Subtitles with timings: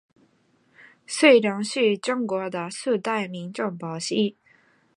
[1.05, 3.69] 水浒传是中国的四大名著
[3.99, 4.35] 之一。